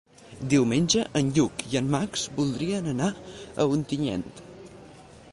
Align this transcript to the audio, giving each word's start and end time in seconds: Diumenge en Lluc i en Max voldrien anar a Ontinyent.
Diumenge 0.51 1.03
en 1.19 1.27
Lluc 1.35 1.65
i 1.73 1.77
en 1.81 1.91
Max 1.95 2.23
voldrien 2.39 2.87
anar 2.93 3.09
a 3.65 3.67
Ontinyent. 3.75 4.25